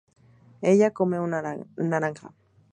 [0.63, 1.39] ella come una
[1.75, 2.33] naranja